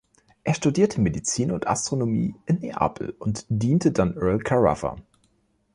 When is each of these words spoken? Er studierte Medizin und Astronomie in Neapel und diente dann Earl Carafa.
Er 0.43 0.55
studierte 0.55 0.99
Medizin 0.99 1.51
und 1.51 1.67
Astronomie 1.67 2.33
in 2.47 2.55
Neapel 2.57 3.11
und 3.19 3.45
diente 3.49 3.91
dann 3.91 4.15
Earl 4.17 4.39
Carafa. 4.39 4.95